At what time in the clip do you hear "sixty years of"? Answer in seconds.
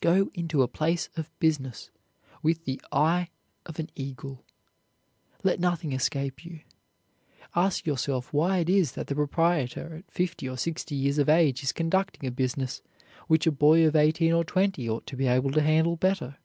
10.56-11.28